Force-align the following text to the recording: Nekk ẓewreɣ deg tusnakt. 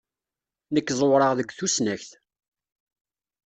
Nekk 0.73 0.87
ẓewreɣ 0.99 1.31
deg 1.39 1.49
tusnakt. 1.57 2.11